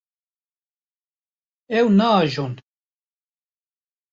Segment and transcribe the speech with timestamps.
[1.79, 2.53] Ew naajon.